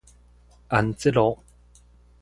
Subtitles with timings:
[0.69, 1.37] 安捷路